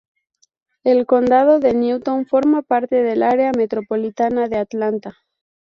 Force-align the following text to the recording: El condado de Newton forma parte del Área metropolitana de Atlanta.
El 0.83 1.05
condado 1.05 1.59
de 1.59 1.75
Newton 1.75 2.25
forma 2.25 2.63
parte 2.63 3.03
del 3.03 3.21
Área 3.21 3.51
metropolitana 3.55 4.47
de 4.47 4.57
Atlanta. 4.57 5.19